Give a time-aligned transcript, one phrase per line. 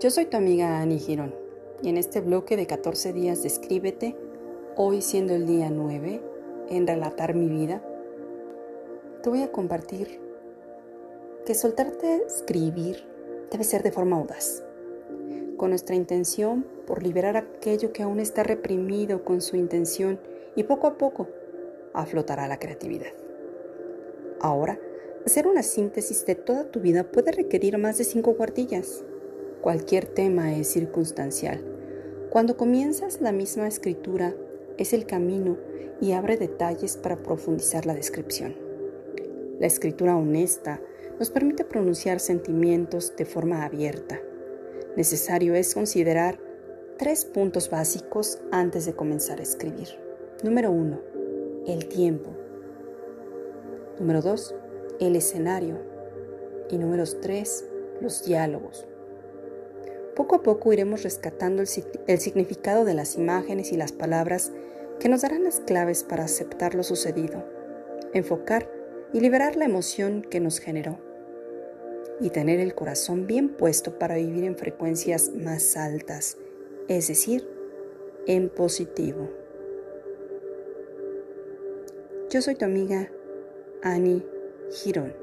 [0.00, 1.34] Yo soy tu amiga Annie Girón
[1.82, 4.16] y en este bloque de 14 días de Escríbete,
[4.74, 6.22] hoy siendo el día 9,
[6.70, 7.82] en Relatar mi vida,
[9.22, 10.18] te voy a compartir
[11.44, 13.04] que soltarte escribir
[13.50, 14.62] debe ser de forma audaz,
[15.58, 20.18] con nuestra intención por liberar aquello que aún está reprimido con su intención
[20.56, 21.28] y poco a poco
[21.92, 23.12] aflotará la creatividad.
[24.40, 24.80] Ahora,
[25.26, 29.04] hacer una síntesis de toda tu vida puede requerir más de cinco cuartillas
[29.60, 31.62] Cualquier tema es circunstancial.
[32.30, 34.34] Cuando comienzas la misma escritura,
[34.78, 35.58] es el camino
[36.00, 38.56] y abre detalles para profundizar la descripción.
[39.58, 40.80] La escritura honesta
[41.18, 44.18] nos permite pronunciar sentimientos de forma abierta.
[44.96, 46.38] Necesario es considerar
[46.96, 49.88] tres puntos básicos antes de comenzar a escribir.
[50.42, 51.00] Número uno,
[51.66, 52.30] el tiempo.
[53.98, 54.54] Número dos,
[55.00, 55.76] el escenario.
[56.70, 57.66] Y número tres,
[58.00, 58.86] los diálogos.
[60.20, 64.52] Poco a poco iremos rescatando el, significado de las imágenes y las palabras
[64.98, 67.42] que nos darán las claves para aceptar lo sucedido,
[68.12, 68.70] enfocar
[69.14, 70.98] y liberar la emoción que nos generó
[72.20, 76.36] y tener el corazón bien puesto para vivir en frecuencias más altas,
[76.86, 77.48] es decir,
[78.26, 79.30] en positivo.
[82.28, 83.10] Yo soy tu amiga
[83.82, 84.22] Annie
[84.70, 85.14] Girón.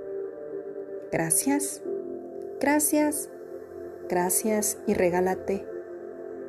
[1.11, 1.83] Gracias,
[2.59, 3.29] gracias
[4.09, 5.65] Gracias y regálate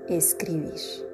[0.09, 1.08] escribir.